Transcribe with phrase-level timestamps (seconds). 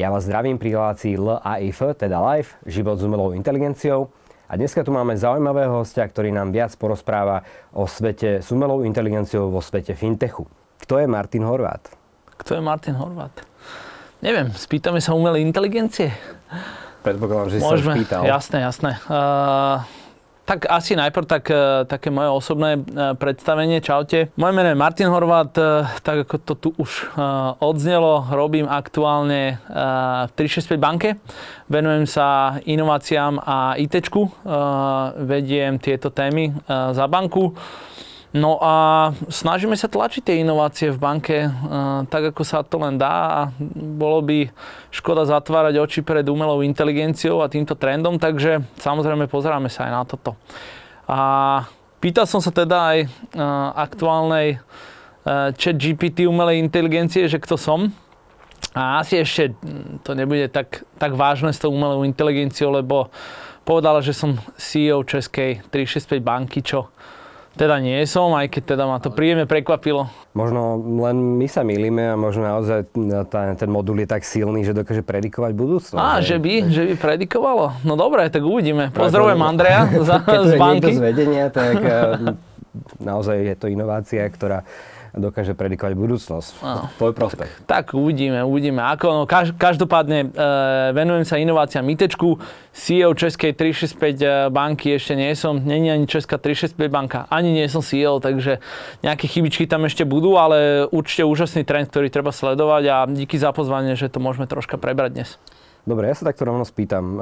[0.00, 4.08] Ja vás zdravím pri relácii LAIF, teda Live, život s umelou inteligenciou.
[4.48, 7.44] A dneska tu máme zaujímavého hostia, ktorý nám viac porozpráva
[7.76, 10.48] o svete s umelou inteligenciou vo svete fintechu.
[10.80, 11.84] Kto je Martin Horvát?
[12.32, 13.44] Kto je Martin Horvát?
[14.24, 16.16] Neviem, spýtame sa umelej inteligencie.
[17.04, 18.24] Predpokladám, že si sa pýtal.
[18.24, 18.96] Jasné, jasné.
[19.04, 19.84] Uh,
[20.50, 22.80] tak asi najprv tak, e, také moje osobné e,
[23.14, 23.78] predstavenie.
[23.78, 24.34] Čaute.
[24.34, 27.14] Moje meno je Martin Horvát, e, tak ako to tu už
[27.62, 29.62] odznelo, robím aktuálne
[30.26, 31.08] v 365 banke.
[31.70, 34.02] Venujem sa inováciám a IT.
[35.22, 37.54] Vediem tieto témy za banku.
[38.30, 42.94] No a snažíme sa tlačiť tie inovácie v banke uh, tak, ako sa to len
[42.94, 43.40] dá a
[43.74, 44.46] bolo by
[44.94, 50.02] škoda zatvárať oči pred umelou inteligenciou a týmto trendom, takže samozrejme pozeráme sa aj na
[50.06, 50.38] toto.
[51.10, 51.18] A
[51.98, 57.90] pýtal som sa teda aj uh, aktuálnej uh, chat GPT umelej inteligencie, že kto som.
[58.78, 59.58] A asi ešte
[60.06, 63.10] to nebude tak, tak vážne s tou umelou inteligenciou, lebo
[63.66, 66.94] povedala, že som CEO Českej 365 banky, čo
[67.58, 70.06] teda nie som, aj keď teda ma to príjemne prekvapilo.
[70.38, 72.86] Možno len my sa milíme a možno naozaj
[73.26, 75.98] tá, ten modul je tak silný, že dokáže predikovať budúcnosť.
[75.98, 77.82] Á, že by, že by predikovalo?
[77.82, 78.94] No dobre, tak uvidíme.
[78.94, 80.94] Pozdravujem Andreja za, z banky.
[80.94, 82.38] Keď to z vedenia, tak eh,
[83.02, 84.62] naozaj je to inovácia, ktorá
[85.14, 86.50] dokáže predikovať budúcnosť.
[86.62, 87.50] No, Tvoj prospech.
[87.66, 88.78] Tak, tak uvidíme, uvidíme.
[88.94, 89.24] Ako, no,
[89.58, 90.46] každopádne e,
[90.94, 92.38] venujem sa inováciám ITčku.
[92.70, 95.58] CEO Českej 365 e, banky ešte nie som.
[95.58, 97.26] Není ani Česká 365 banka.
[97.26, 98.62] Ani nie som CEO, takže
[99.02, 103.50] nejaké chybičky tam ešte budú, ale určite úžasný trend, ktorý treba sledovať a díky za
[103.50, 105.30] pozvanie, že to môžeme troška prebrať dnes.
[105.82, 107.04] Dobre, ja sa takto rovno spýtam.
[107.18, 107.20] E,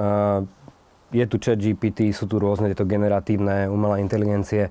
[1.09, 4.69] je tu chat GPT, sú tu rôzne tieto generatívne umelé inteligencie.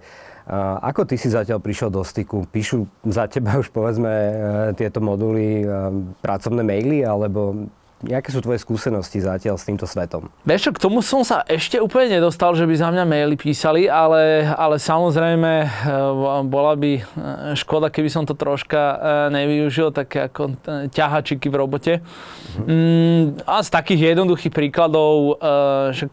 [0.79, 2.47] Ako ty si zatiaľ prišiel do styku?
[2.47, 4.33] Píšu za teba už povedzme e,
[4.79, 5.65] tieto moduly e,
[6.23, 10.29] pracovné maily, alebo Aké sú tvoje skúsenosti zatiaľ s týmto svetom?
[10.45, 14.45] Vieš k tomu som sa ešte úplne nedostal, že by za mňa maily písali, ale,
[14.53, 15.67] ale samozrejme e,
[16.45, 17.01] bola by
[17.57, 19.01] škoda, keby som to troška
[19.33, 20.61] nevyužil, také ako
[20.93, 21.93] ťahačiky v robote.
[22.61, 25.41] Mm, a z takých jednoduchých príkladov,
[25.93, 26.09] že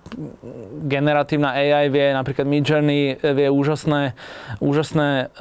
[0.88, 4.16] generatívna AI vie, napríklad Midjourney vie úžasné,
[4.60, 5.32] úžasné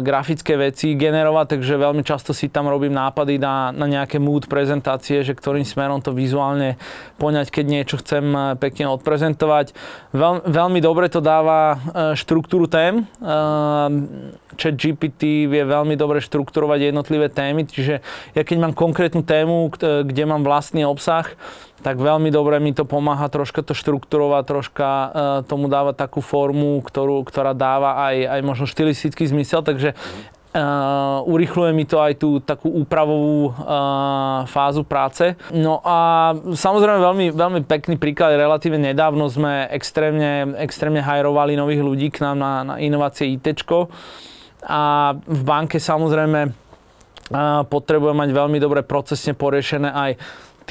[0.00, 5.20] grafické veci generovať, takže veľmi často si tam robím nápady na, na nejaké mood prezentácie,
[5.24, 6.78] že ktorým smerom to vizuálne
[7.18, 9.74] poňať, keď niečo chcem pekne odprezentovať.
[10.14, 11.82] Veľ, veľmi dobre to dáva
[12.14, 13.10] štruktúru tém.
[14.54, 17.98] Chat GPT vie veľmi dobre štrukturovať jednotlivé témy, čiže
[18.38, 21.26] ja keď mám konkrétnu tému, kde mám vlastný obsah,
[21.80, 24.88] tak veľmi dobre mi to pomáha troška to štruktúrovať, troška
[25.48, 29.96] tomu dávať takú formu, ktorú, ktorá dáva aj, aj možno štilistický zmysel, takže
[30.50, 35.38] Uh, urychluje mi to aj tú takú úpravovú uh, fázu práce.
[35.54, 42.10] No a samozrejme veľmi, veľmi pekný príklad, relatívne nedávno sme extrémne, extrémne hajrovali nových ľudí
[42.10, 43.62] k nám na, na inovácie IT.
[44.66, 50.10] A v banke samozrejme uh, potrebujem mať veľmi dobre procesne poriešené aj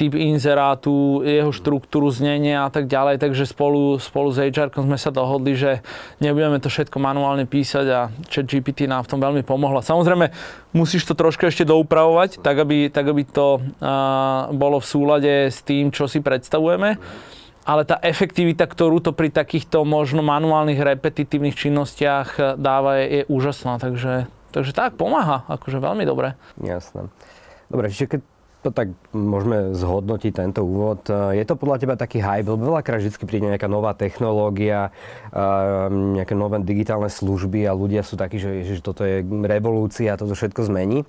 [0.00, 5.12] typ inzerátu, jeho štruktúru znenia a tak ďalej, takže spolu, spolu s HR sme sa
[5.12, 5.84] dohodli, že
[6.24, 9.84] nebudeme to všetko manuálne písať a chat GPT nám v tom veľmi pomohla.
[9.84, 10.32] Samozrejme,
[10.72, 15.60] musíš to troška ešte doupravovať, tak aby, tak aby to uh, bolo v súlade s
[15.60, 16.96] tým, čo si predstavujeme.
[17.68, 23.76] Ale tá efektivita, ktorú to pri takýchto možno manuálnych repetitívnych činnostiach dáva, je, je úžasná.
[23.76, 26.40] Takže, takže tak, pomáha, akože veľmi dobre.
[26.56, 27.12] Jasné.
[27.68, 28.20] Dobre, čiže keď
[28.60, 31.08] to tak môžeme zhodnotiť tento úvod.
[31.08, 34.92] Je to podľa teba taký hype, lebo veľakrát vždy príde nejaká nová technológia,
[35.90, 40.68] nejaké nové digitálne služby a ľudia sú takí, že, že toto je revolúcia, toto všetko
[40.68, 41.08] zmení.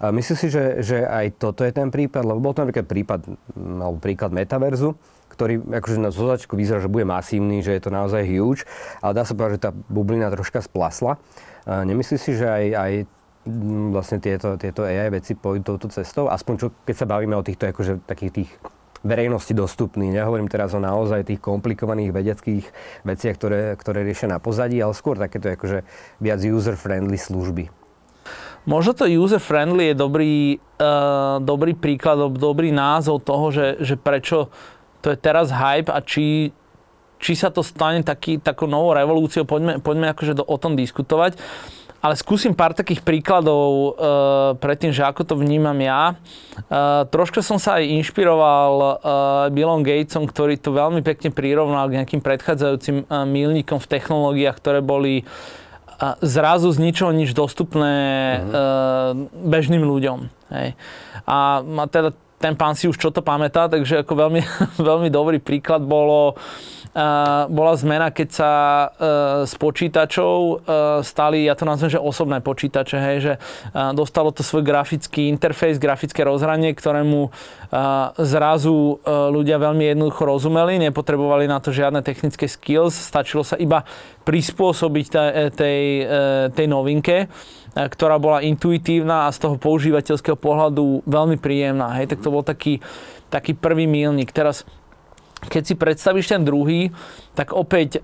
[0.00, 3.20] A myslím si, že, že aj toto je ten prípad, lebo bol to napríklad prípad,
[3.54, 4.96] alebo príklad metaverzu,
[5.28, 8.64] ktorý akože na zozačku vyzerá, že bude masívny, že je to naozaj huge,
[9.04, 11.20] ale dá sa povedať, že tá bublina troška splasla.
[11.68, 12.92] Nemyslíš si, že aj, aj
[13.90, 16.30] vlastne tieto, tieto AI veci pôjdu touto cestou?
[16.30, 18.50] Aspoň čo, keď sa bavíme o týchto akože, takých tých
[19.00, 20.12] verejnosti dostupných.
[20.12, 22.64] Nehovorím teraz o naozaj tých komplikovaných vedeckých
[23.04, 25.84] veciach, ktoré, ktoré riešia na pozadí, ale skôr takéto akože
[26.20, 27.72] viac user-friendly služby.
[28.68, 30.34] Možno to user-friendly je dobrý,
[30.76, 34.52] uh, dobrý príklad, dobrý názov toho, že, že prečo
[35.00, 36.52] to je teraz hype a či,
[37.16, 41.40] či sa to stane taký, takou novou revolúciou, poďme, poďme akože do, o tom diskutovať.
[42.00, 46.16] Ale skúsim pár takých príkladov uh, predtým, že ako to vnímam ja.
[46.72, 48.88] Uh, troška som sa aj inšpiroval uh,
[49.52, 54.80] Billom Gatesom, ktorý to veľmi pekne prirovnal k nejakým predchádzajúcim uh, milníkom v technológiách, ktoré
[54.80, 57.92] boli uh, zrazu z ničoho nič dostupné
[58.40, 59.12] uh,
[59.44, 60.32] bežným ľuďom.
[60.56, 60.80] Hej.
[61.28, 64.42] A, a teda ten pán si už čo to pamätá, takže ako veľmi,
[64.88, 66.40] veľmi dobrý príklad bolo
[67.46, 68.86] bola zmena, keď sa e,
[69.46, 70.54] z počítačov e,
[71.06, 73.40] stali, ja to nazvem, že osobné počítače, hej, že e,
[73.94, 77.30] dostalo to svoj grafický interfejs, grafické rozhranie, ktorému
[78.18, 83.86] zrazu ľudia veľmi jednoducho rozumeli, nepotrebovali na to žiadne technické skills, stačilo sa iba
[84.26, 85.06] prispôsobiť
[85.54, 85.82] tej,
[86.50, 87.30] tej novinke
[87.70, 91.94] ktorá bola intuitívna a z toho používateľského pohľadu veľmi príjemná.
[92.02, 92.78] Hej, tak to bol taký,
[93.28, 94.30] taký prvý milník.
[94.30, 94.64] Teraz
[95.40, 96.92] keď si predstavíš ten druhý,
[97.32, 98.00] tak opäť e,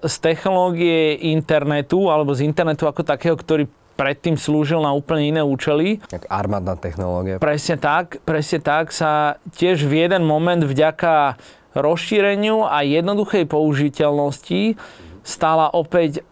[0.00, 6.02] z technológie internetu alebo z internetu ako takého, ktorý predtým slúžil na úplne iné účely.
[6.10, 7.38] Jak armádna technológia.
[7.38, 11.38] Presne tak, presne tak sa tiež v jeden moment vďaka
[11.76, 14.78] rozšíreniu a jednoduchej použiteľnosti
[15.26, 16.22] stala opäť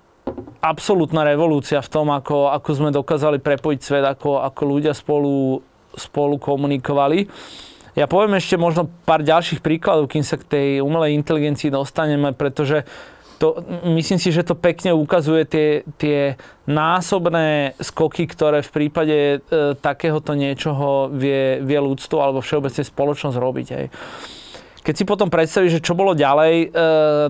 [0.62, 5.58] absolútna revolúcia v tom, ako, ako sme dokázali prepojiť svet, ako, ako ľudia spolu,
[5.96, 7.28] spolu komunikovali.
[7.92, 12.88] Ja poviem ešte možno pár ďalších príkladov, kým sa k tej umelej inteligencii dostaneme, pretože
[13.36, 13.58] to,
[13.98, 15.68] myslím si, že to pekne ukazuje tie,
[15.98, 16.38] tie
[16.70, 19.36] násobné skoky, ktoré v prípade e,
[19.82, 23.66] takéhoto niečoho vie, vie ľudstvo alebo všeobecne spoločnosť robiť.
[23.74, 23.86] Hej.
[24.82, 26.66] Keď si potom predstavíš, že čo bolo ďalej, e,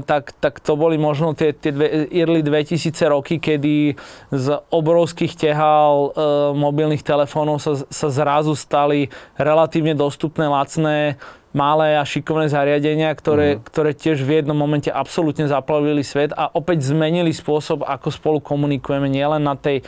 [0.09, 3.93] tak, tak to boli možno tie, tie dve, early 2000 roky, kedy
[4.33, 6.25] z obrovských tehál e,
[6.57, 11.21] mobilných telefónov sa, sa zrazu stali relatívne dostupné, lacné,
[11.53, 13.69] malé a šikovné zariadenia, ktoré, mm.
[13.69, 19.13] ktoré tiež v jednom momente absolútne zaplavili svet a opäť zmenili spôsob, ako spolu komunikujeme,
[19.13, 19.85] nielen na tej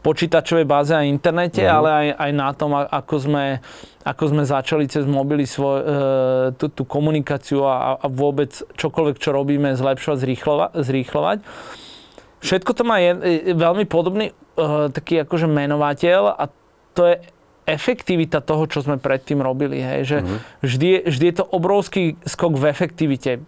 [0.00, 1.70] počítačovej báze a internete, mm.
[1.70, 3.44] ale aj, aj na tom, ako sme,
[4.04, 5.84] ako sme začali cez mobily svoj, e,
[6.56, 8.50] tú, tú komunikáciu a, a vôbec
[8.80, 11.38] čokoľvek, čo robíme, zlepšovať, zrýchlova, zrýchlovať.
[12.40, 14.34] Všetko to má je, je veľmi podobný e,
[14.88, 16.44] taký akože menovateľ a
[16.96, 17.16] to je
[17.68, 19.78] efektivita toho, čo sme predtým robili.
[19.78, 20.00] Hej?
[20.08, 20.38] Že mm.
[20.64, 23.44] vždy, vždy je to obrovský skok v efektivite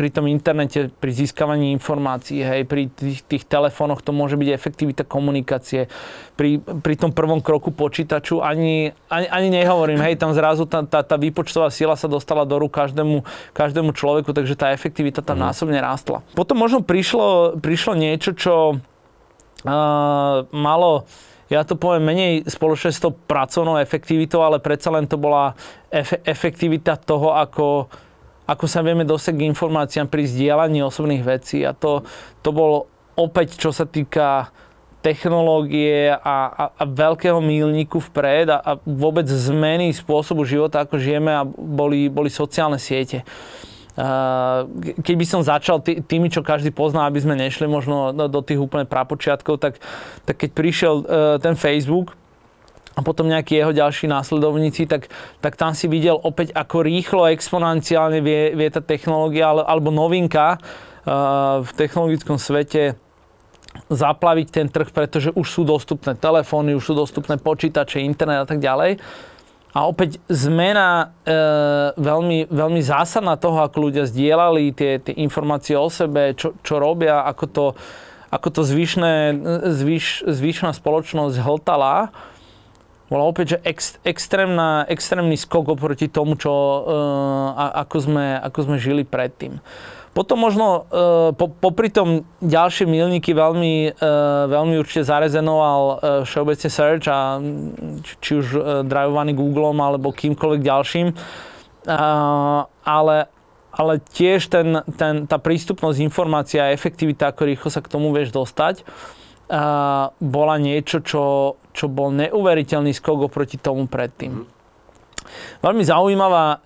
[0.00, 5.04] pri tom internete, pri získavaní informácií, hej, pri tých, tých telefónoch to môže byť efektivita
[5.04, 5.92] komunikácie.
[6.40, 11.04] Pri, pri tom prvom kroku počítaču ani, ani, ani nehovorím, hej, tam zrazu tá, tá,
[11.04, 15.44] tá výpočtová sila sa dostala do rúk každému, každému človeku, takže tá efektivita tam mm.
[15.52, 16.24] násobne rástla.
[16.32, 21.04] Potom možno prišlo, prišlo niečo, čo uh, malo
[21.50, 25.58] ja to poviem menej spoločne s tou pracovnou efektivitou, ale predsa len to bola
[25.90, 27.90] efe, efektivita toho, ako
[28.50, 31.62] ako sa vieme dosať k informáciám pri zdieľaní osobných vecí.
[31.62, 32.02] A to,
[32.42, 34.50] to bolo opäť, čo sa týka
[35.00, 41.32] technológie a, a, a veľkého mílniku vpred a, a vôbec zmeny spôsobu života, ako žijeme
[41.32, 43.24] a boli, boli sociálne siete.
[45.00, 48.84] Keď by som začal tými, čo každý pozná, aby sme nešli možno do tých úplne
[48.84, 49.80] prapočiatkov, tak,
[50.24, 51.04] tak keď prišiel e,
[51.42, 52.16] ten Facebook,
[53.00, 55.08] a potom nejakí jeho ďalší následovníci, tak,
[55.40, 61.64] tak tam si videl opäť, ako rýchlo, exponenciálne vie, vie tá technológia alebo novinka uh,
[61.64, 63.00] v technologickom svete
[63.88, 68.60] zaplaviť ten trh, pretože už sú dostupné telefóny, už sú dostupné počítače, internet a tak
[68.60, 69.00] ďalej.
[69.70, 71.34] A opäť zmena e,
[71.94, 77.22] veľmi, veľmi zásadná toho, ako ľudia zdieľali tie, tie informácie o sebe, čo, čo robia,
[77.22, 77.66] ako to,
[78.34, 79.38] ako to zvyšné,
[79.70, 82.10] zvyš, zvyšná spoločnosť hltala
[83.10, 88.76] bola opäť, že ex, extrémna, extrémny skok oproti tomu, čo, uh, ako, sme, ako sme
[88.78, 89.58] žili predtým.
[90.14, 96.70] Potom možno uh, po, popri tom ďalšie milníky veľmi, uh, veľmi určite zarezenoval uh, všeobecne
[96.70, 97.42] search a
[98.06, 101.08] či, či už uh, drivovaný Googlem alebo kýmkoľvek ďalším.
[101.90, 103.26] Uh, ale,
[103.74, 108.34] ale tiež ten, ten, tá prístupnosť informácia a efektivita, ako rýchlo sa k tomu vieš
[108.34, 109.20] dostať, uh,
[110.22, 114.46] bola niečo, čo, čo bol neuveriteľný skok oproti tomu predtým.
[115.60, 116.58] Veľmi zaujímavá e,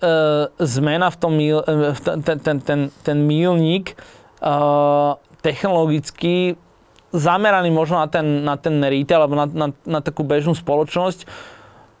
[0.63, 1.91] zmena v tom, míl, e,
[2.23, 3.95] ten, ten, ten, ten mílnik e,
[5.43, 6.55] technologický,
[7.11, 11.27] zameraný možno na ten, na ten retail alebo na, na, na takú bežnú spoločnosť,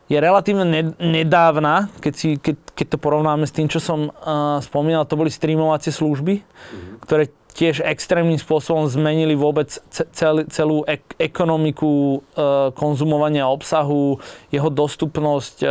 [0.05, 5.09] je relatívne nedávna, keď, si, keď, keď to porovnáme s tým, čo som uh, spomínal,
[5.09, 6.95] to boli streamovacie služby, mm-hmm.
[7.01, 12.45] ktoré tiež extrémnym spôsobom zmenili vôbec cel, celú ek- ekonomiku e,
[12.75, 14.19] konzumovania obsahu,
[14.51, 15.67] jeho dostupnosť, e,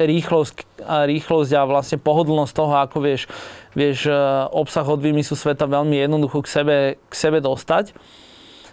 [0.00, 3.28] rýchlosť, a rýchlosť a vlastne pohodlnosť toho, ako vieš,
[3.76, 4.16] vieš e,
[4.56, 7.92] obsah od výmyslu sveta veľmi jednoducho k sebe, k sebe dostať.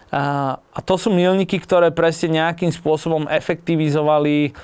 [0.08, 4.56] A, a to sú milníky, ktoré presne nejakým spôsobom efektivizovali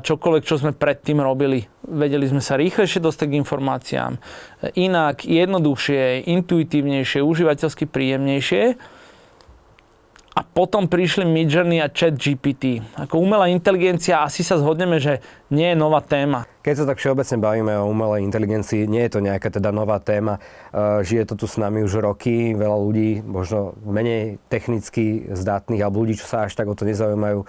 [0.00, 1.60] čokoľvek, čo sme predtým robili.
[1.84, 4.12] Vedeli sme sa rýchlejšie dostať k informáciám.
[4.80, 8.62] Inak, jednoduchšie, intuitívnejšie, užívateľsky príjemnejšie.
[10.32, 12.80] a potom prišli Midjourney a Chat GPT.
[12.96, 15.20] Ako umelá inteligencia asi sa zhodneme, že
[15.52, 16.48] nie je nová téma.
[16.64, 20.40] Keď sa tak všeobecne bavíme o umelej inteligencii, nie je to nejaká teda nová téma.
[20.72, 26.00] E, žije to tu s nami už roky, veľa ľudí, možno menej technicky zdatných, alebo
[26.00, 27.46] ľudí, čo sa až tak o to nezaujímajú, e,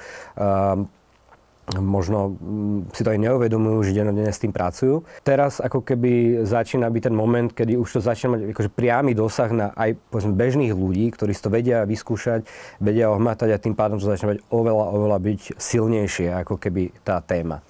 [1.80, 5.08] možno mm, si to aj neuvedomujú, že dennodenne s tým pracujú.
[5.24, 9.48] Teraz ako keby začína byť ten moment, kedy už to začína mať akože priamy dosah
[9.48, 12.44] na aj povedzme, bežných ľudí, ktorí si to vedia vyskúšať,
[12.84, 17.24] vedia ohmatať a tým pádom to začína byť oveľa, oveľa byť silnejšie ako keby tá
[17.24, 17.64] téma.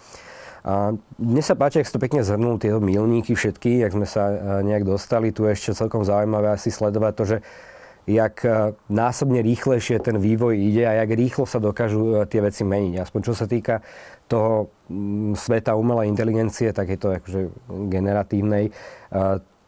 [0.63, 4.23] A mne sa páči, ak si to pekne zhrnul, tieto milníky všetky, ak sme sa
[4.63, 7.37] nejak dostali, tu ešte celkom zaujímavé asi sledovať to, že
[8.03, 12.67] jak e, násobne rýchlejšie ten vývoj ide a jak rýchlo sa dokážu e, tie veci
[12.67, 12.99] meniť.
[12.99, 13.79] Aspoň čo sa týka
[14.27, 17.41] toho mm, sveta umelej inteligencie, tak je to akože
[17.87, 18.71] generatívnej, e,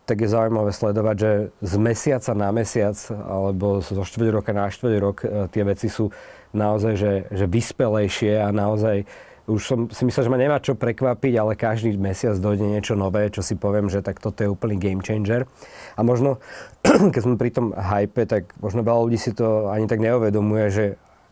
[0.06, 1.32] tak je zaujímavé sledovať, že
[1.65, 5.18] z mesiaca na mesiac alebo zo štvrť roka na štvrť rok
[5.50, 6.13] tie veci sú
[6.54, 9.10] naozaj že, že vyspelejšie a naozaj
[9.45, 13.29] už som si myslel, že ma nemá čo prekvapiť, ale každý mesiac dojde niečo nové,
[13.29, 15.45] čo si poviem, že tak toto je úplný game changer.
[15.93, 16.41] A možno,
[17.13, 20.85] keď sme pri tom hype, tak možno veľa ľudí si to ani tak neuvedomuje, že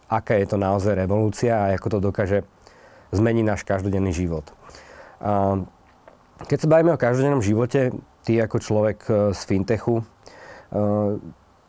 [0.05, 2.39] aká je to naozaj revolúcia a ako to dokáže
[3.13, 4.45] zmeniť náš každodenný život.
[5.17, 5.65] A
[6.45, 10.03] keď sa bavíme o každodennom živote, ty ako človek e, z fintechu, e,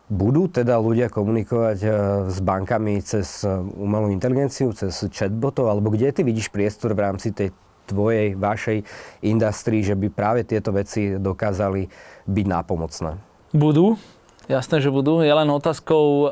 [0.09, 1.89] budú teda ľudia komunikovať e,
[2.29, 3.47] s bankami cez
[3.77, 7.53] umelú inteligenciu, cez chatbotov, alebo kde ty vidíš priestor v rámci tej
[7.85, 8.81] tvojej, vašej
[9.25, 11.89] industrii, že by práve tieto veci dokázali
[12.25, 13.13] byť nápomocné?
[13.53, 14.01] Budú,
[14.45, 15.25] Jasné, že budú.
[15.25, 16.27] Je len otázkou e,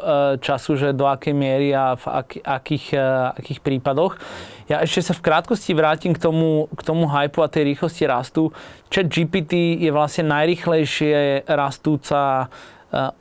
[0.45, 3.09] času, že do akej miery a v ak, akých, e,
[3.41, 4.21] akých prípadoch.
[4.69, 8.53] Ja ešte sa v krátkosti vrátim k tomu, k tomu hypu a tej rýchlosti rastu.
[8.93, 12.47] Chat GPT je vlastne najrychlejšie rastúca e,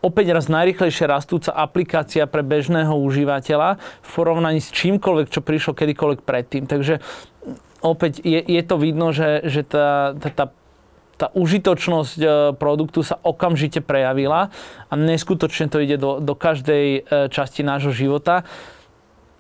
[0.04, 6.22] opäť raz najrychlejšie rastúca aplikácia pre bežného užívateľa v porovnaní s čímkoľvek, čo prišlo kedykoľvek
[6.28, 6.68] predtým.
[6.68, 7.00] Takže
[7.80, 10.46] opäť je, je to vidno, že, že tá, tá, tá
[11.22, 14.50] tá užitočnosť e, produktu sa okamžite prejavila
[14.90, 17.00] a neskutočne to ide do, do každej e,
[17.30, 18.42] časti nášho života.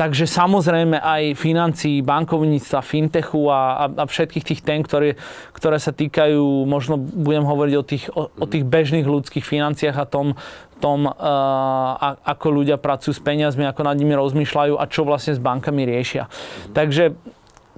[0.01, 5.13] Takže samozrejme aj financií, bankovníctva, fintechu a, a, a všetkých tých tém, ktoré,
[5.53, 10.10] ktoré sa týkajú, možno budem hovoriť o tých, o, o tých bežných ľudských financiách a
[10.10, 10.34] tom,
[10.81, 15.38] tom uh, a, ako ľudia pracujú s peniazmi, ako nad nimi rozmýšľajú a čo vlastne
[15.38, 16.25] s bankami riešia.
[16.74, 17.13] Takže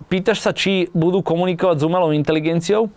[0.08, 2.88] pýtaš sa, či budú komunikovať s umelou inteligenciou.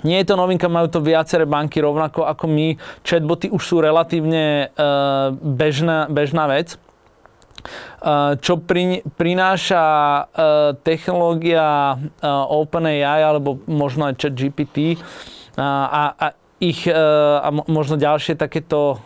[0.00, 2.80] Nie je to novinka, majú to viaceré banky rovnako ako my.
[3.04, 6.80] Chatboty už sú relatívne uh, bežná, bežná vec.
[8.40, 10.26] Čo pri, prináša uh,
[10.80, 15.00] technológia uh, OpenAI alebo možno aj ChatGPT uh,
[15.60, 18.96] a, a ich a možno ďalšie takéto,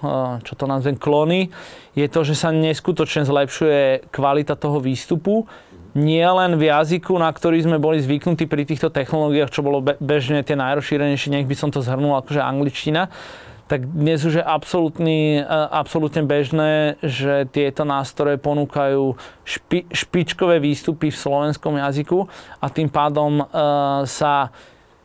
[0.46, 1.50] čo to nazvem, klony,
[1.98, 5.50] je to, že sa neskutočne zlepšuje kvalita toho výstupu
[5.94, 10.46] nie len v jazyku, na ktorý sme boli zvyknutí pri týchto technológiách, čo bolo bežne
[10.46, 13.10] tie najrozšírenejšie, nech by som to zhrnul akože angličtina,
[13.70, 19.14] tak dnes už je absolútne, absolútne bežné, že tieto nástroje ponúkajú
[19.46, 22.26] špi, špičkové výstupy v slovenskom jazyku
[22.58, 23.46] a tým pádom uh,
[24.10, 24.50] sa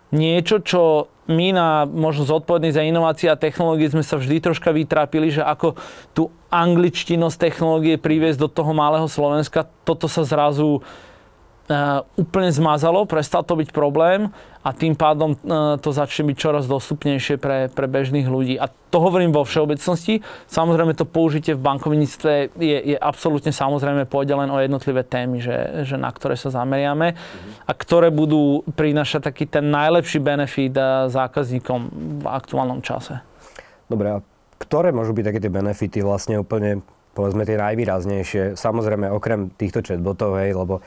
[0.10, 5.29] niečo, čo my na možno zodpovední za inovácie a technológie sme sa vždy troška vytrápili,
[5.29, 5.77] že ako
[6.17, 13.45] tú angličtinosť technológie priviesť do toho malého Slovenska, toto sa zrazu uh, úplne zmazalo, prestal
[13.45, 14.34] to byť problém
[14.65, 18.57] a tým pádom uh, to začne byť čoraz dostupnejšie pre, pre bežných ľudí.
[18.57, 20.25] A to hovorím vo všeobecnosti.
[20.50, 25.86] Samozrejme to použitie v bankovníctve je, je absolútne samozrejme pôjde len o jednotlivé témy, že,
[25.86, 27.13] že na ktoré sa zameriame
[27.62, 31.79] a ktoré budú prinašať taký ten najlepší benefit uh, zákazníkom
[32.22, 33.22] v aktuálnom čase.
[33.86, 34.25] Dobre, a
[34.57, 36.81] ktoré môžu byť také tie benefity vlastne úplne
[37.15, 38.60] povedzme tie najvýraznejšie.
[38.60, 40.84] Samozrejme, okrem týchto chatbotov, hej, lebo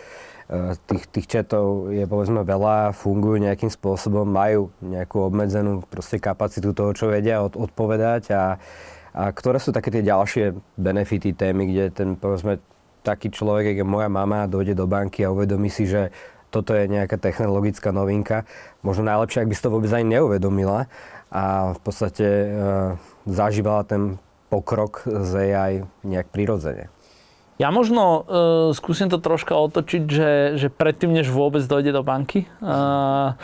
[0.89, 6.97] tých, tých chatov je povedzme veľa, fungujú nejakým spôsobom, majú nejakú obmedzenú proste kapacitu toho,
[6.97, 8.57] čo vedia od, odpovedať a,
[9.13, 12.65] a ktoré sú také tie ďalšie benefity témy, kde ten povedzme
[13.05, 16.09] taký človek, ako moja mama, dojde do banky a uvedomí si, že
[16.49, 18.49] toto je nejaká technologická novinka.
[18.81, 20.89] Možno najlepšie, ak by si to vôbec ani neuvedomila
[21.29, 22.49] a v podstate e,
[23.29, 24.17] zažívala ten
[24.49, 26.89] pokrok z AI nejak prirodzene.
[27.59, 28.23] Ja možno uh,
[28.71, 32.47] skúsim to troška otočiť, že, že predtým, než vôbec dojde do banky.
[32.63, 33.35] Uh,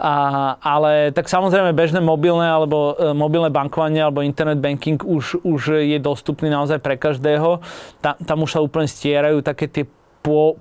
[0.00, 0.14] a,
[0.64, 6.00] ale tak samozrejme bežné mobilné alebo e, mobilné bankovanie alebo internet banking už, už je
[6.00, 7.60] dostupný naozaj pre každého.
[8.00, 9.84] Ta, tam už sa úplne stierajú také tie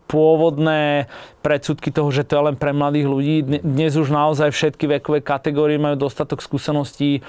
[0.07, 1.11] pôvodné
[1.43, 3.35] predsudky toho, že to je len pre mladých ľudí.
[3.59, 7.21] Dnes už naozaj všetky vekové kategórie majú dostatok skúseností e,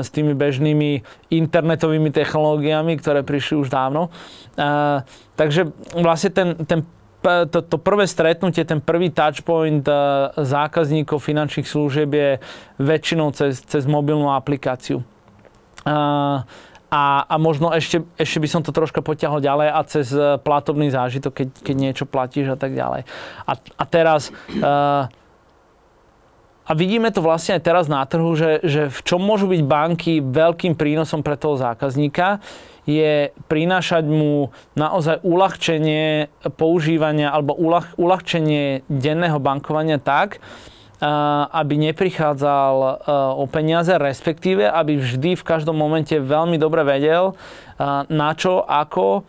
[0.00, 4.08] s tými bežnými internetovými technológiami, ktoré prišli už dávno.
[4.56, 5.04] E,
[5.36, 6.80] takže vlastne ten, ten
[7.22, 9.94] to, to prvé stretnutie, ten prvý touchpoint e,
[10.38, 12.30] zákazníkov finančných služieb je
[12.80, 15.04] väčšinou cez, cez mobilnú aplikáciu.
[16.88, 20.88] A, a možno ešte, ešte by som to troška potiahol ďalej a cez e, platobný
[20.88, 23.04] zážitok, keď, keď niečo platíš a tak ďalej.
[23.44, 24.32] A, a teraz...
[24.56, 25.04] Uh,
[26.68, 30.20] a vidíme to vlastne aj teraz na trhu, že, že v čom môžu byť banky
[30.20, 32.44] veľkým prínosom pre toho zákazníka,
[32.88, 40.40] je prinášať mu naozaj uľahčenie používania alebo uľah, uľahčenie denného bankovania tak,
[41.54, 42.90] aby neprichádzal e,
[43.38, 47.34] o peniaze, respektíve aby vždy v každom momente veľmi dobre vedel, e,
[48.10, 49.22] na čo, ako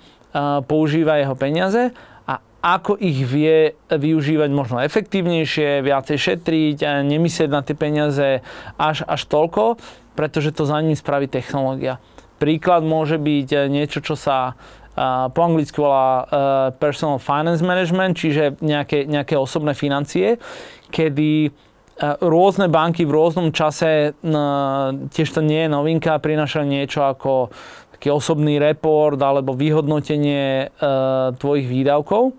[0.70, 1.90] používa jeho peniaze
[2.30, 8.46] a ako ich vie využívať možno efektívnejšie, viacej šetriť a nemyslieť na tie peniaze
[8.78, 9.82] až, až toľko,
[10.14, 11.98] pretože to za ním spraví technológia.
[12.38, 14.54] Príklad môže byť niečo, čo sa
[15.34, 16.28] po anglicky volá
[16.78, 20.38] personal finance management, čiže nejaké, nejaké osobné financie,
[20.90, 21.54] kedy
[22.24, 24.16] rôzne banky v rôznom čase,
[25.12, 27.52] tiež to nie je novinka, prinášajú niečo ako
[28.00, 30.88] taký osobný report alebo vyhodnotenie e,
[31.36, 32.32] tvojich výdavkov.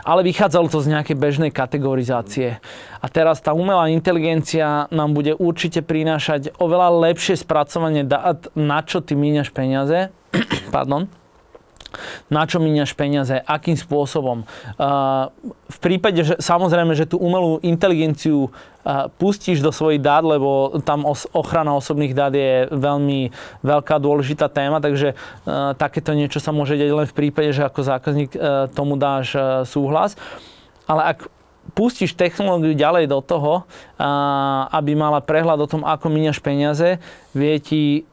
[0.00, 2.56] Ale vychádzalo to z nejakej bežnej kategorizácie.
[3.04, 9.04] A teraz tá umelá inteligencia nám bude určite prinášať oveľa lepšie spracovanie dát, na čo
[9.04, 10.08] ty míňaš peniaze.
[10.72, 11.12] Pardon
[12.28, 14.44] na čo míňaš peniaze, akým spôsobom.
[15.68, 18.52] V prípade, že samozrejme, že tú umelú inteligenciu
[19.20, 21.04] pustíš do svojich dát, lebo tam
[21.36, 25.12] ochrana osobných dát je veľmi veľká dôležitá téma, takže
[25.76, 28.32] takéto niečo sa môže deť len v prípade, že ako zákazník
[28.72, 29.36] tomu dáš
[29.68, 30.16] súhlas.
[30.88, 31.28] Ale ak
[31.76, 33.68] pustíš technológiu ďalej do toho,
[34.72, 36.96] aby mala prehľad o tom, ako míňaš peniaze,
[37.36, 38.08] vie ti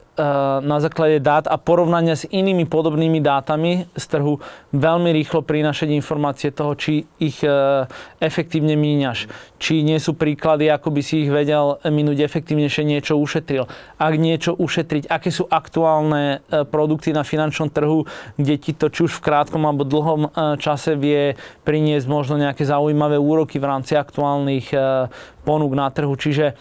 [0.64, 4.40] na základe dát a porovnania s inými podobnými dátami z trhu
[4.72, 7.84] veľmi rýchlo prinášať informácie toho, či ich eh,
[8.24, 9.28] efektívne míňaš.
[9.60, 13.68] Či nie sú príklady, ako by si ich vedel minúť efektívnejšie, niečo ušetril.
[14.00, 18.08] Ak niečo ušetriť, aké sú aktuálne eh, produkty na finančnom trhu,
[18.40, 21.36] kde ti to či už v krátkom alebo dlhom čase vie
[21.68, 24.72] priniesť možno nejaké zaujímavé úroky v rámci aktuálnych
[25.44, 26.14] ponúk na trhu.
[26.16, 26.56] Čiže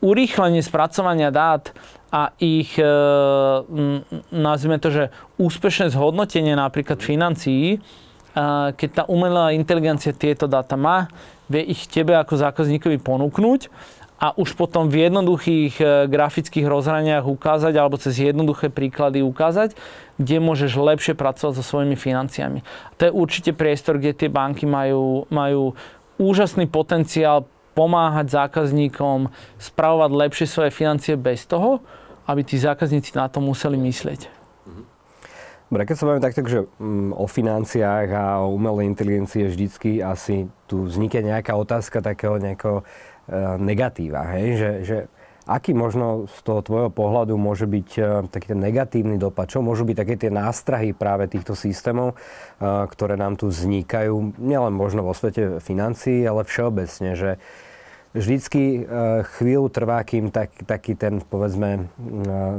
[0.00, 1.72] urýchlenie spracovania dát
[2.12, 2.86] a ich, e,
[4.30, 5.04] nazvime to, že
[5.42, 7.78] úspešné zhodnotenie napríklad financií, e,
[8.72, 11.10] keď tá umelá inteligencia tieto dáta má,
[11.50, 13.70] vie ich tebe ako zákazníkovi ponúknuť
[14.16, 19.76] a už potom v jednoduchých e, grafických rozhraniach ukázať alebo cez jednoduché príklady ukázať,
[20.16, 22.64] kde môžeš lepšie pracovať so svojimi financiami.
[22.96, 25.76] To je určite priestor, kde tie banky majú, majú
[26.16, 27.44] úžasný potenciál
[27.76, 29.28] pomáhať zákazníkom
[29.60, 31.84] spravovať lepšie svoje financie bez toho,
[32.24, 34.32] aby tí zákazníci na to museli myslieť.
[35.66, 40.46] Dobre, keď sa bavíme takto, že mm, o financiách a o umelej inteligencii vždycky asi
[40.70, 42.84] tu vznikne nejaká otázka takého nejakého e,
[43.58, 44.62] negatíva, hej?
[44.62, 44.96] Že, že
[45.42, 49.50] aký možno z toho tvojho pohľadu môže byť e, taký ten negatívny dopad?
[49.50, 52.16] Čo môžu byť také tie nástrahy práve týchto systémov, e,
[52.86, 57.42] ktoré nám tu vznikajú, nielen možno vo svete financií, ale všeobecne, že
[58.14, 61.80] vždycky e, chvíľu trvá, kým tak, taký ten, povedzme, e,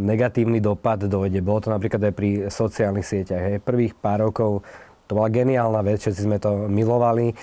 [0.02, 1.40] negatívny dopad dojde.
[1.40, 3.44] Bolo to napríklad aj pri sociálnych sieťach.
[3.44, 3.56] Hej.
[3.64, 4.66] Prvých pár rokov
[5.08, 7.36] to bola geniálna vec, všetci sme to milovali, e,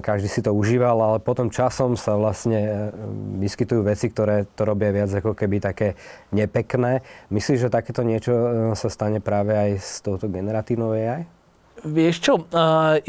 [0.00, 2.88] každý si to užíval, ale potom časom sa vlastne
[3.36, 5.98] vyskytujú veci, ktoré to robia viac ako keby také
[6.32, 7.04] nepekné.
[7.28, 8.32] Myslíš, že takéto niečo
[8.72, 11.41] sa stane práve aj s touto generatívnou AI?
[11.82, 12.32] Vieš čo,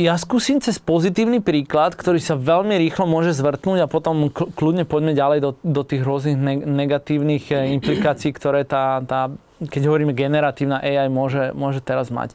[0.02, 5.14] ja skúsim cez pozitívny príklad, ktorý sa veľmi rýchlo môže zvrtnúť a potom kľudne poďme
[5.14, 6.34] ďalej do, do tých rôznych
[6.66, 9.30] negatívnych e, implikácií, ktoré tá, tá,
[9.62, 12.34] keď hovoríme generatívna AI, môže, môže teraz mať.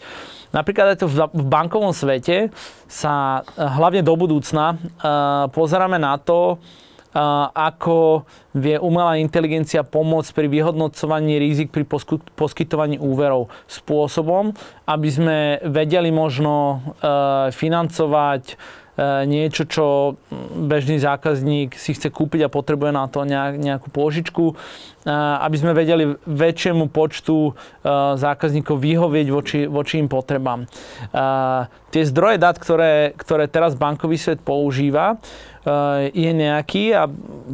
[0.55, 2.55] Napríklad aj to v bankovom svete
[2.87, 5.11] sa e, hlavne do budúcna e,
[5.51, 6.63] pozeráme na to,
[7.55, 11.89] ako vie umelá inteligencia pomôcť pri vyhodnocovaní rizik pri
[12.37, 14.53] poskytovaní úverov spôsobom,
[14.85, 16.79] aby sme vedeli možno e,
[17.55, 18.43] financovať
[18.99, 20.19] E, niečo, čo
[20.59, 24.55] bežný zákazník si chce kúpiť a potrebuje na to nejakú pôžičku, e,
[25.39, 27.55] aby sme vedeli väčšiemu počtu
[28.19, 30.67] zákazníkov vyhovieť voči, voči im potrebám.
[31.89, 35.17] Tie zdroje dát, ktoré, ktoré teraz bankový svet používa,
[36.13, 37.07] je nejaký a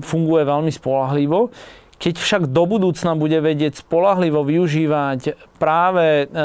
[0.02, 1.50] funguje veľmi spolahlivo
[1.98, 6.36] Keď však do budúcna bude vedieť spolahlivo využívať práve e,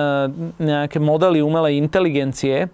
[0.61, 2.69] nejaké modely umelej inteligencie,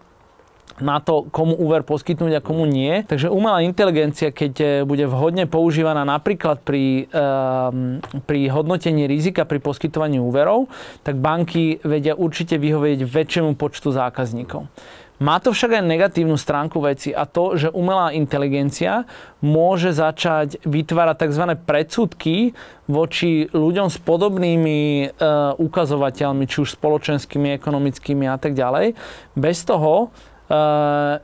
[0.76, 3.00] na to, komu úver poskytnúť a komu nie.
[3.08, 9.64] Takže umelá inteligencia, keď e, bude vhodne používaná napríklad pri, um, pri hodnotení rizika pri
[9.64, 10.68] poskytovaní úverov,
[11.08, 14.68] tak banky vedia určite vyhovieť väčšiemu počtu zákazníkov.
[15.16, 19.08] Má to však aj negatívnu stránku veci a to, že umelá inteligencia
[19.40, 21.44] môže začať vytvárať tzv.
[21.64, 22.52] predsudky
[22.92, 25.08] voči ľuďom s podobnými e,
[25.56, 29.00] ukazovateľmi, či už spoločenskými, ekonomickými a tak ďalej,
[29.40, 30.12] bez toho,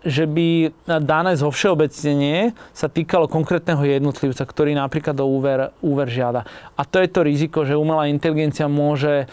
[0.01, 0.73] že by
[1.05, 6.49] dané zo všeobecnenie sa týkalo konkrétneho jednotlivca, ktorý napríklad do úver, úver žiada.
[6.73, 9.27] A to je to riziko, že umelá inteligencia môže eh,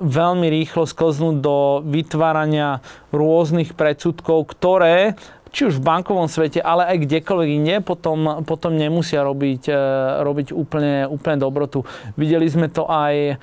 [0.00, 2.80] veľmi rýchlo sklznúť do vytvárania
[3.12, 5.12] rôznych predsudkov, ktoré
[5.48, 9.76] či už v bankovom svete, ale aj kdekoľvek inde, potom, potom nemusia robiť, eh,
[10.24, 11.84] robiť úplne, úplne dobrotu.
[12.16, 13.36] Videli sme to aj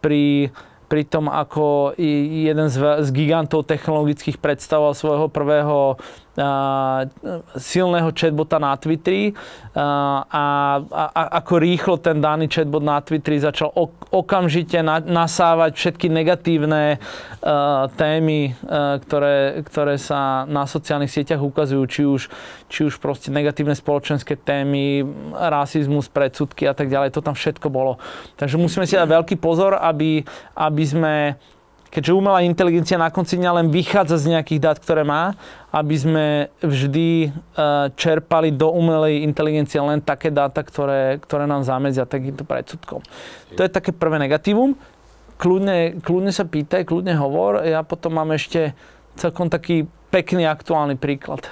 [0.00, 0.48] pri
[0.86, 2.78] pri tom, ako jeden z,
[3.10, 5.98] gigantov technologických predstavoval svojho prvého
[7.56, 9.32] silného chatbota na Twitteri
[9.72, 10.44] a, a,
[10.84, 17.00] a ako rýchlo ten daný chatbot na Twitteri začal ok, okamžite na, nasávať všetky negatívne
[17.00, 22.22] uh, témy, uh, ktoré, ktoré sa na sociálnych sieťach ukazujú, či už,
[22.68, 27.16] či už proste negatívne spoločenské témy, rasizmus, predsudky a tak ďalej.
[27.16, 27.96] To tam všetko bolo.
[28.36, 30.20] Takže musíme si dať veľký pozor, aby,
[30.52, 31.14] aby sme
[31.90, 35.34] keďže umelá inteligencia na konci dňa len vychádza z nejakých dát, ktoré má,
[35.72, 36.26] aby sme
[36.64, 37.28] vždy e,
[37.94, 43.04] čerpali do umelej inteligencie len také dáta, ktoré, ktoré nám zamedzia takýmto predsudkom.
[43.54, 44.76] To je také prvé negatívum.
[45.36, 47.60] Kľudne, kľudne sa pýtaj, kľudne hovor.
[47.60, 48.72] Ja potom mám ešte
[49.20, 51.44] celkom taký pekný aktuálny príklad.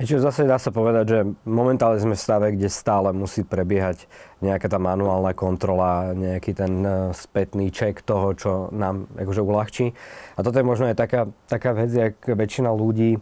[0.00, 4.08] Čiže zase dá sa povedať, že momentálne sme v stave, kde stále musí prebiehať
[4.40, 9.92] nejaká tá manuálna kontrola, nejaký ten e, spätný ček toho, čo nám akože uľahčí.
[10.34, 13.20] A toto je možno aj taká, taká vec, jak väčšina ľudí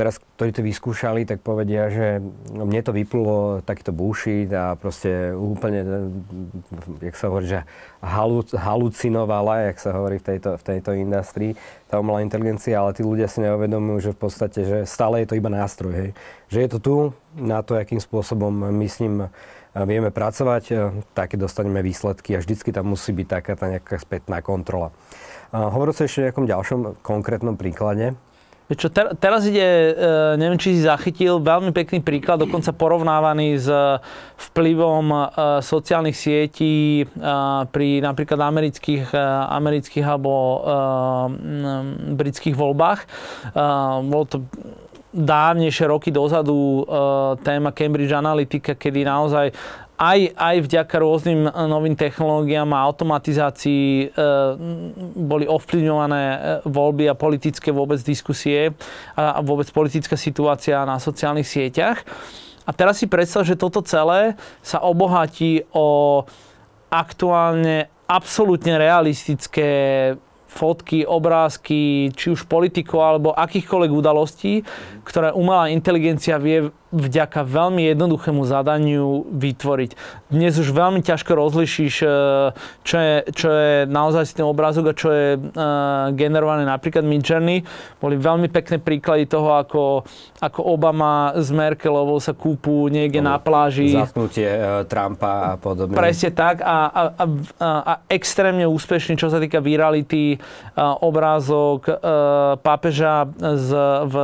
[0.00, 2.24] teraz, ktorí to vyskúšali, tak povedia, že
[2.56, 5.84] no, mne to vyplulo takýto bullshit a proste úplne,
[7.04, 7.60] jak sa hovorí, že
[8.00, 11.52] halu, halucinovala, jak sa hovorí v tejto, v tejto industrii,
[11.92, 15.36] tá umelá inteligencia, ale tí ľudia si neuvedomujú, že v podstate, že stále je to
[15.36, 16.10] iba nástroj, hej.
[16.48, 16.94] Že je to tu
[17.36, 19.28] na to, akým spôsobom my s ním
[19.76, 24.96] vieme pracovať, také dostaneme výsledky a vždycky tam musí byť taká tá nejaká spätná kontrola.
[25.52, 28.16] Hovorím sa ešte o nejakom ďalšom konkrétnom príklade.
[28.70, 29.92] Čo, ter, teraz ide, e,
[30.38, 33.66] neviem, či si zachytil, veľmi pekný príklad, dokonca porovnávaný s
[34.50, 35.18] vplyvom e,
[35.58, 37.04] sociálnych sietí e,
[37.66, 39.10] pri napríklad amerických,
[39.50, 40.32] amerických alebo
[42.14, 43.00] britských voľbách.
[44.06, 44.38] Bolo to
[45.10, 46.86] dávnejšie roky dozadu
[47.42, 49.50] téma Cambridge Analytica, kedy naozaj
[50.00, 54.06] aj, aj vďaka rôznym eh, novým technológiám a automatizácii e,
[55.12, 58.72] boli ovplyvňované eh, voľby a politické vôbec diskusie
[59.12, 62.00] a, vôbec politická situácia na sociálnych sieťach.
[62.64, 66.22] A teraz si predstav, že toto celé sa obohatí o
[66.88, 69.70] aktuálne absolútne realistické
[70.50, 74.66] fotky, obrázky, či už politikov alebo akýchkoľvek udalostí,
[75.06, 79.90] ktoré umelá inteligencia vie vďaka veľmi jednoduchému zadaniu vytvoriť.
[80.26, 82.08] Dnes už veľmi ťažko rozlišíš, e,
[82.82, 85.40] čo je, čo je naozaj ten obrázok a čo je e,
[86.18, 87.62] generované napríklad Midjourney.
[88.02, 90.02] Boli veľmi pekné príklady toho, ako,
[90.42, 93.94] ako Obama s Merkelovou sa kúpu niekde no, na pláži.
[93.94, 95.94] Zatknutie e, Trumpa a podobne.
[95.94, 97.26] Presne tak a, a, a,
[97.86, 100.42] a extrémne úspešný, čo sa týka virality,
[100.80, 101.86] obrázok
[102.60, 103.70] pápeža z,
[104.08, 104.14] v,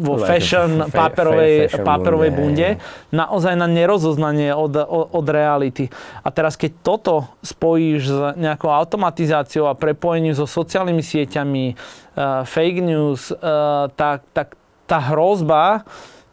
[0.00, 2.68] vo fashion, paperovej, fashion paperovej bunde,
[3.12, 5.92] naozaj na nerozoznanie od, od, reality.
[6.24, 12.80] A teraz keď toto spojíš s nejakou automatizáciou a prepojením so sociálnymi sieťami, uh, fake
[12.80, 14.56] news, uh, tak, tak
[14.88, 15.84] tá hrozba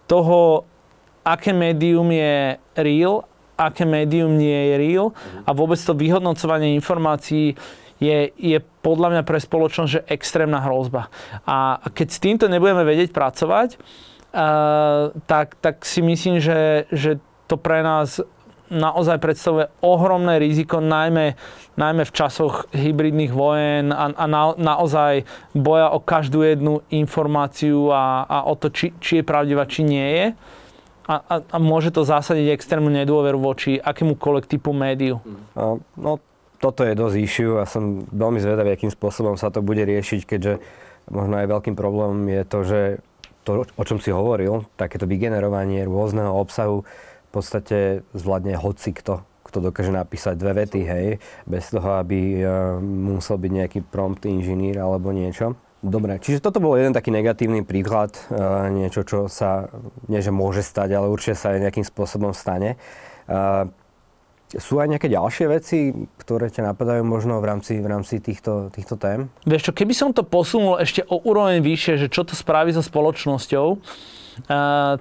[0.08, 0.64] toho,
[1.28, 3.28] aké médium je real,
[3.60, 5.08] aké médium nie je real
[5.44, 7.58] a vôbec to vyhodnocovanie informácií
[7.98, 11.10] je, je podľa mňa pre spoločnosť že extrémna hrozba.
[11.44, 13.82] A keď s týmto nebudeme vedieť pracovať,
[15.26, 17.18] tak, tak si myslím, že, že
[17.50, 18.22] to pre nás
[18.68, 21.40] naozaj predstavuje ohromné riziko, najmä,
[21.80, 25.24] najmä v časoch hybridných vojen a, a na, naozaj
[25.56, 30.04] boja o každú jednu informáciu a, a o to, či, či je pravdivá, či nie
[30.04, 30.26] je.
[31.08, 35.24] A, a, a môže to zasadiť extrémnu nedôveru voči akémukoľvek typu médiu.
[35.96, 36.20] No,
[36.60, 40.60] toto je dosť issue a som veľmi zvedavý, akým spôsobom sa to bude riešiť, keďže
[41.08, 42.82] možno aj veľkým problémom je to, že
[43.48, 49.64] to, o čom si hovoril, takéto vygenerovanie rôzneho obsahu v podstate zvládne hoci kto, kto
[49.64, 51.08] to dokáže napísať dve vety, hej,
[51.48, 55.56] bez toho, aby uh, musel byť nejaký prompt inžinír alebo niečo.
[55.80, 59.72] Dobre, čiže toto bol jeden taký negatívny príklad, uh, niečo, čo sa,
[60.12, 62.76] nie že môže stať, ale určite sa aj nejakým spôsobom stane.
[64.56, 65.92] Sú aj nejaké ďalšie veci,
[66.24, 69.28] ktoré ťa napadajú možno v rámci, v rámci týchto, týchto tém?
[69.44, 72.80] Vieš čo, keby som to posunul ešte o úroveň vyššie, že čo to spraví so
[72.80, 73.80] spoločnosťou, uh,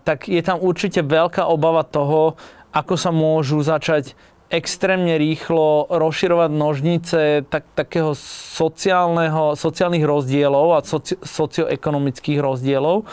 [0.03, 2.35] tak je tam určite veľká obava toho,
[2.75, 4.19] ako sa môžu začať
[4.51, 8.19] extrémne rýchlo rozširovať nožnice tak, takého
[8.59, 13.07] sociálneho, sociálnych rozdielov a soci, socioekonomických rozdielov.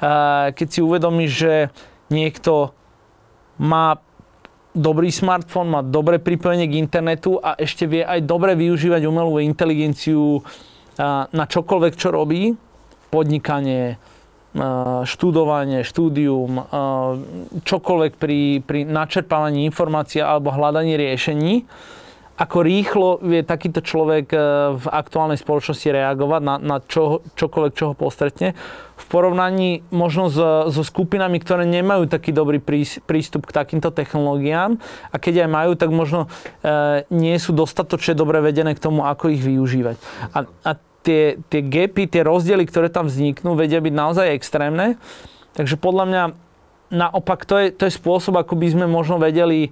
[0.00, 1.54] Uh, keď si uvedomíš, že
[2.08, 2.72] niekto
[3.60, 4.00] má
[4.74, 10.42] dobrý smartfón, má dobré pripojenie k internetu a ešte vie aj dobre využívať umelú inteligenciu
[11.30, 12.54] na čokoľvek, čo robí.
[13.10, 13.98] Podnikanie,
[15.06, 16.58] študovanie, štúdium,
[17.62, 21.66] čokoľvek pri, pri načerpávaní informácií alebo hľadaní riešení
[22.34, 24.38] ako rýchlo vie takýto človek e,
[24.74, 28.58] v aktuálnej spoločnosti reagovať na, na čo, čokoľvek, čo ho postretne.
[28.98, 32.58] V porovnaní možno so, so skupinami, ktoré nemajú taký dobrý
[33.06, 38.42] prístup k takýmto technológiám a keď aj majú, tak možno e, nie sú dostatočne dobre
[38.42, 39.96] vedené k tomu, ako ich využívať.
[40.34, 40.70] A, a
[41.06, 44.98] tie, tie gapy, tie rozdiely, ktoré tam vzniknú, vedia byť naozaj extrémne.
[45.54, 46.22] Takže podľa mňa
[46.90, 49.70] naopak to je, to je spôsob, ako by sme možno vedeli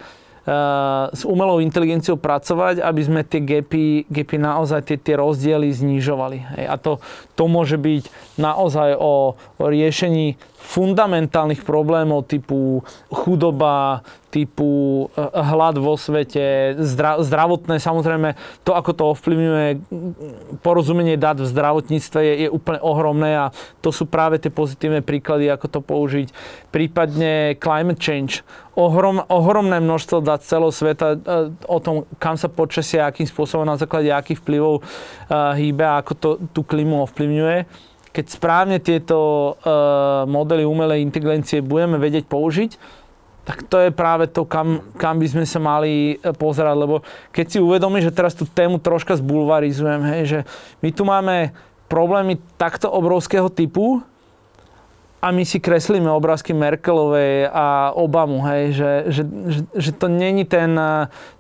[1.13, 6.39] s umelou inteligenciou pracovať, aby sme tie gapy, gapy naozaj tie, tie rozdiely znižovali.
[6.59, 6.65] Hej.
[6.67, 6.99] A to,
[7.39, 8.11] to môže byť
[8.43, 17.77] naozaj o, o riešení fundamentálnych problémov typu chudoba, typu eh, hlad vo svete, zdra, zdravotné,
[17.77, 18.33] samozrejme
[18.65, 19.69] to, ako to ovplyvňuje
[20.65, 23.47] porozumenie dát v zdravotníctve je, je úplne ohromné a
[23.85, 26.33] to sú práve tie pozitívne príklady, ako to použiť.
[26.73, 28.41] Prípadne climate change.
[28.73, 33.77] Ohrom, ohromné množstvo dát celého sveta eh, o tom, kam sa počasie, akým spôsobom, na
[33.77, 34.81] základe akých vplyvov
[35.33, 39.17] hýbe a ako to tú klimu ovplyvňuje keď správne tieto
[39.57, 42.71] uh, modely umelej inteligencie budeme vedieť použiť,
[43.43, 47.03] tak to je práve to, kam, kam by sme sa mali e, pozerať, lebo
[47.35, 50.39] keď si uvedomíš, že teraz tú tému troška zbulvarizujem, hej, že
[50.79, 51.51] my tu máme
[51.91, 54.01] problémy takto obrovského typu,
[55.23, 60.43] a my si kreslíme obrázky Merkelovej a Obamu, hej, že, že, že, že to není
[60.43, 60.75] ten,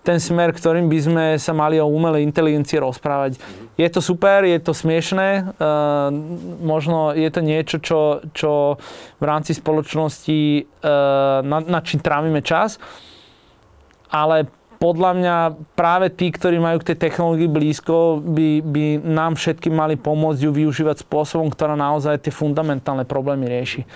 [0.06, 3.42] ten smer, ktorým by sme sa mali o umelej inteligencii rozprávať.
[3.74, 6.14] Je to super, je to smiešné, uh,
[6.62, 8.78] možno je to niečo, čo, čo
[9.18, 12.78] v rámci spoločnosti, uh, na, na čím trávime čas,
[14.14, 14.46] ale
[14.82, 15.36] podľa mňa
[15.78, 20.50] práve tí, ktorí majú k tej technológii blízko, by, by nám všetkým mali pomôcť ju
[20.50, 23.86] využívať spôsobom, ktorá naozaj tie fundamentálne problémy rieši.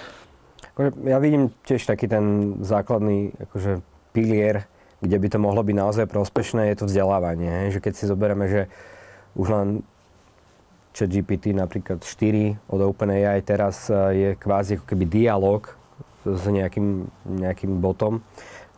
[0.78, 3.82] Akože ja vidím tiež taký ten základný akože,
[4.14, 4.70] pilier,
[5.02, 7.74] kde by to mohlo byť naozaj prospešné, je to vzdelávanie.
[7.74, 8.70] Že keď si zoberieme, že
[9.34, 9.68] už len
[10.94, 15.68] ChatGPT napríklad 4 od OpenAI teraz e, je kvázi ako keby dialog
[16.24, 18.24] s nejakým, nejakým botom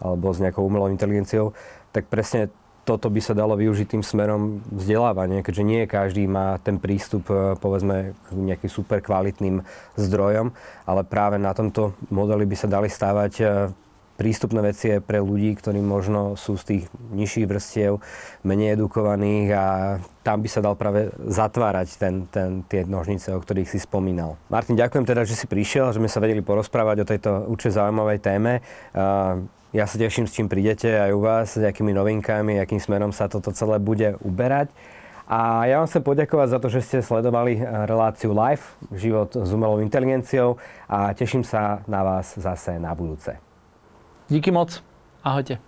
[0.03, 1.55] alebo s nejakou umelou inteligenciou,
[1.93, 2.53] tak presne
[2.89, 7.53] toto by sa dalo využiť tým smerom vzdelávania, keďže nie každý má ten prístup, e,
[7.61, 9.61] povedzme, k nejakým super kvalitným
[10.01, 10.57] zdrojom,
[10.89, 13.45] ale práve na tomto modeli by sa dali stávať e,
[14.17, 18.01] prístupné veci pre ľudí, ktorí možno sú z tých nižších vrstiev,
[18.43, 19.65] menej edukovaných a
[20.27, 24.35] tam by sa dal práve zatvárať ten, ten, tie nožnice, o ktorých si spomínal.
[24.51, 28.19] Martin, ďakujem teda, že si prišiel, že sme sa vedeli porozprávať o tejto určite zaujímavej
[28.19, 28.53] téme.
[29.69, 33.29] Ja sa teším, s čím prídete aj u vás, s nejakými novinkami, akým smerom sa
[33.29, 34.73] toto celé bude uberať.
[35.29, 38.65] A ja vám chcem poďakovať za to, že ste sledovali eh, reláciu live,
[38.97, 40.57] život s umelou inteligenciou
[40.89, 43.37] a teším sa na vás zase na budúce.
[44.33, 44.81] Díky moc.
[45.21, 45.68] Ahojte.